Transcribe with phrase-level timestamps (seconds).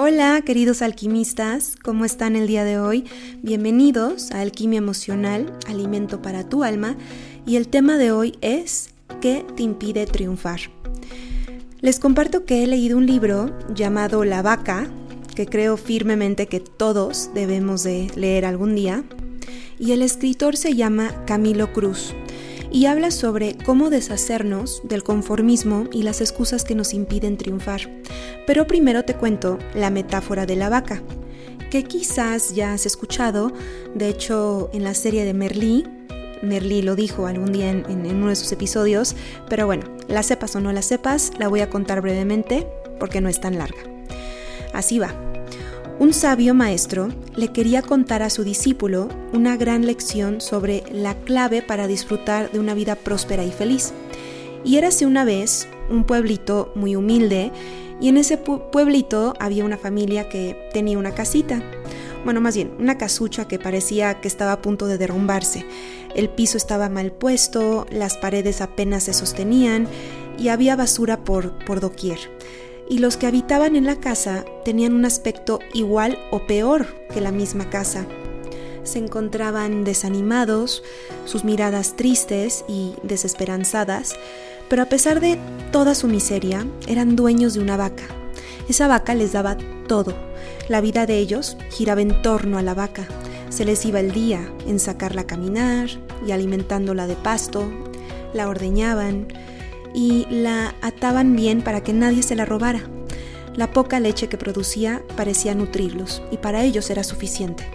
[0.00, 3.04] Hola queridos alquimistas, ¿cómo están el día de hoy?
[3.42, 6.96] Bienvenidos a Alquimia Emocional, Alimento para tu alma,
[7.44, 8.90] y el tema de hoy es
[9.20, 10.60] ¿qué te impide triunfar?
[11.80, 14.86] Les comparto que he leído un libro llamado La vaca,
[15.34, 19.02] que creo firmemente que todos debemos de leer algún día,
[19.80, 22.14] y el escritor se llama Camilo Cruz
[22.70, 27.80] y habla sobre cómo deshacernos del conformismo y las excusas que nos impiden triunfar.
[28.46, 31.02] Pero primero te cuento la metáfora de la vaca,
[31.70, 33.52] que quizás ya has escuchado,
[33.94, 35.84] de hecho en la serie de Merlí,
[36.42, 39.16] Merlí lo dijo algún día en, uno de sus episodios,
[39.48, 42.66] pero bueno, la sepas o no la sepas, la voy a contar brevemente
[42.98, 43.78] porque no es tan larga.
[44.72, 45.27] Así va.
[46.00, 51.60] Un sabio maestro le quería contar a su discípulo una gran lección sobre la clave
[51.60, 53.92] para disfrutar de una vida próspera y feliz.
[54.64, 57.50] Y érase una vez un pueblito muy humilde
[58.00, 61.60] y en ese pueblito había una familia que tenía una casita.
[62.24, 65.66] Bueno, más bien, una casucha que parecía que estaba a punto de derrumbarse.
[66.14, 69.88] El piso estaba mal puesto, las paredes apenas se sostenían
[70.38, 72.18] y había basura por, por doquier
[72.88, 77.32] y los que habitaban en la casa tenían un aspecto igual o peor que la
[77.32, 78.06] misma casa.
[78.82, 80.82] Se encontraban desanimados,
[81.26, 84.16] sus miradas tristes y desesperanzadas,
[84.68, 85.38] pero a pesar de
[85.72, 88.04] toda su miseria, eran dueños de una vaca.
[88.68, 90.14] Esa vaca les daba todo.
[90.68, 93.06] La vida de ellos giraba en torno a la vaca.
[93.48, 95.88] Se les iba el día en sacarla a caminar
[96.26, 97.64] y alimentándola de pasto,
[98.34, 99.28] la ordeñaban,
[99.94, 102.82] y la ataban bien para que nadie se la robara.
[103.54, 107.68] La poca leche que producía parecía nutrirlos y para ellos era suficiente.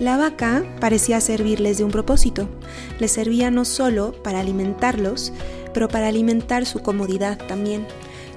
[0.00, 2.48] La vaca parecía servirles de un propósito.
[3.00, 5.32] Les servía no solo para alimentarlos,
[5.74, 7.86] pero para alimentar su comodidad también.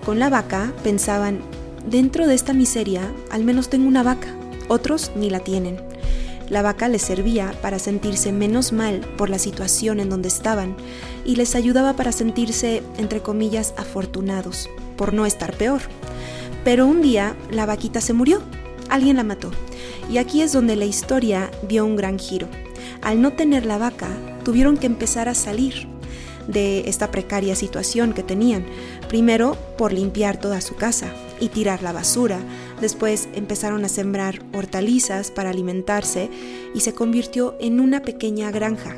[0.03, 1.41] Con la vaca pensaban,
[1.85, 4.35] dentro de esta miseria al menos tengo una vaca,
[4.67, 5.90] otros ni la tienen.
[6.51, 10.75] La vaca les servía para sentirse menos mal por la situación en donde estaban
[11.23, 15.79] y les ayudaba para sentirse, entre comillas, afortunados, por no estar peor.
[16.65, 18.41] Pero un día la vaquita se murió,
[18.89, 19.49] alguien la mató,
[20.11, 22.49] y aquí es donde la historia dio un gran giro.
[23.01, 24.09] Al no tener la vaca,
[24.43, 25.87] tuvieron que empezar a salir
[26.49, 28.65] de esta precaria situación que tenían,
[29.07, 32.39] primero por limpiar toda su casa, y tirar la basura.
[32.79, 36.29] Después empezaron a sembrar hortalizas para alimentarse
[36.73, 38.95] y se convirtió en una pequeña granja.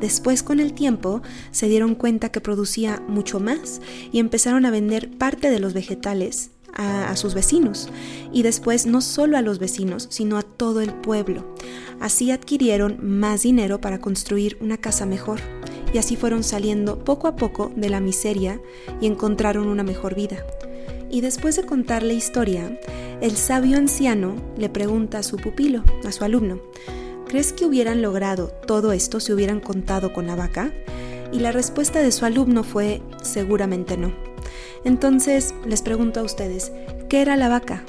[0.00, 1.22] Después con el tiempo
[1.52, 3.80] se dieron cuenta que producía mucho más
[4.12, 7.88] y empezaron a vender parte de los vegetales a, sus vecinos
[8.32, 11.54] y después no solo a los vecinos, sino a todo el pueblo.
[12.00, 15.40] Así adquirieron más dinero para construir una casa mejor
[15.94, 18.60] y así fueron saliendo poco a poco de la miseria
[19.00, 20.44] y encontraron una mejor vida.
[21.10, 22.78] Y después de contar la historia,
[23.20, 26.60] el sabio anciano le pregunta a su pupilo, a su alumno,
[27.26, 30.72] ¿crees que hubieran logrado todo esto si hubieran contado con la vaca?
[31.32, 34.12] Y la respuesta de su alumno fue, seguramente no.
[34.84, 36.72] Entonces les pregunto a ustedes,
[37.08, 37.84] ¿qué era la vaca?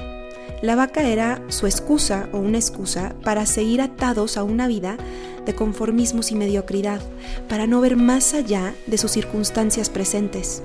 [0.62, 4.98] La vaca era su excusa o una excusa para seguir atados a una vida
[5.46, 7.02] de conformismos y mediocridad,
[7.48, 10.64] para no ver más allá de sus circunstancias presentes.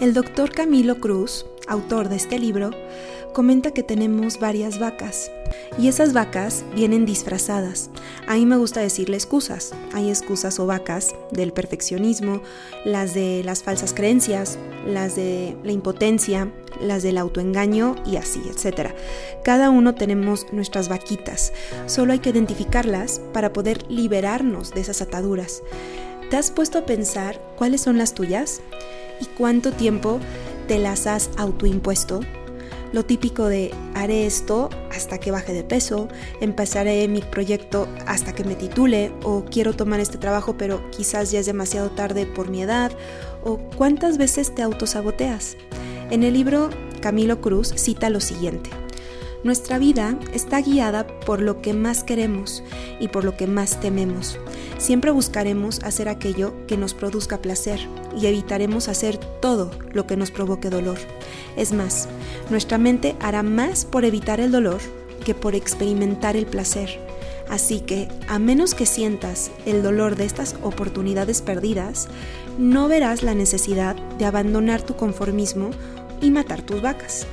[0.00, 2.70] El doctor Camilo Cruz autor de este libro,
[3.32, 5.30] comenta que tenemos varias vacas
[5.78, 7.90] y esas vacas vienen disfrazadas.
[8.26, 9.72] A mí me gusta decirle excusas.
[9.92, 12.42] Hay excusas o vacas del perfeccionismo,
[12.84, 18.90] las de las falsas creencias, las de la impotencia, las del autoengaño y así, etc.
[19.44, 21.52] Cada uno tenemos nuestras vaquitas.
[21.86, 25.62] Solo hay que identificarlas para poder liberarnos de esas ataduras.
[26.30, 28.60] ¿Te has puesto a pensar cuáles son las tuyas?
[29.20, 30.20] ¿Y cuánto tiempo
[30.70, 32.20] te las has autoimpuesto.
[32.92, 36.06] Lo típico de haré esto hasta que baje de peso,
[36.40, 41.40] empezaré mi proyecto hasta que me titule o quiero tomar este trabajo pero quizás ya
[41.40, 42.92] es demasiado tarde por mi edad
[43.42, 45.56] o cuántas veces te autosaboteas.
[46.08, 46.70] En el libro
[47.00, 48.70] Camilo Cruz cita lo siguiente.
[49.42, 52.62] Nuestra vida está guiada por lo que más queremos
[53.00, 54.38] y por lo que más tememos.
[54.76, 57.80] Siempre buscaremos hacer aquello que nos produzca placer
[58.18, 60.98] y evitaremos hacer todo lo que nos provoque dolor.
[61.56, 62.06] Es más,
[62.50, 64.80] nuestra mente hará más por evitar el dolor
[65.24, 67.00] que por experimentar el placer.
[67.48, 72.08] Así que, a menos que sientas el dolor de estas oportunidades perdidas,
[72.58, 75.70] no verás la necesidad de abandonar tu conformismo
[76.20, 77.26] y matar tus vacas.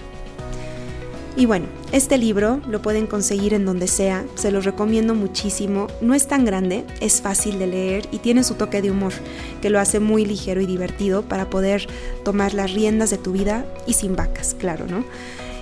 [1.37, 6.15] Y bueno, este libro lo pueden conseguir en donde sea, se los recomiendo muchísimo, no
[6.15, 9.13] es tan grande, es fácil de leer y tiene su toque de humor,
[9.61, 11.85] que lo hace muy ligero y divertido para poder
[12.25, 15.05] tomar las riendas de tu vida y sin vacas, claro, ¿no?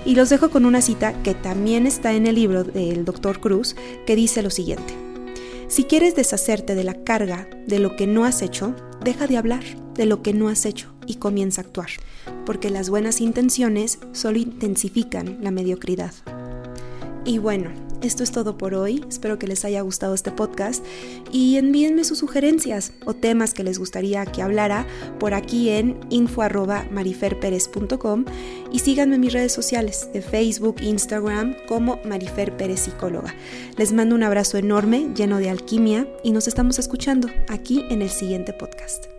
[0.06, 3.42] Y los dejo con una cita que también está en el libro del Dr.
[3.42, 3.76] Cruz,
[4.06, 4.94] que dice lo siguiente.
[5.68, 8.74] Si quieres deshacerte de la carga de lo que no has hecho,
[9.04, 9.64] deja de hablar
[9.94, 11.90] de lo que no has hecho y comienza a actuar,
[12.46, 16.14] porque las buenas intenciones solo intensifican la mediocridad.
[17.26, 17.72] Y bueno,
[18.02, 19.04] esto es todo por hoy.
[19.10, 20.86] Espero que les haya gustado este podcast
[21.32, 24.86] y envíenme sus sugerencias o temas que les gustaría que hablara
[25.20, 28.26] por aquí en info@mariferperez.com
[28.72, 33.34] y síganme en mis redes sociales de Facebook, Instagram como Marifer Pérez Psicóloga.
[33.78, 38.12] Les mando un abrazo enorme, lleno de alquimia y nos estamos escuchando aquí en el
[38.12, 39.15] siguiente podcast.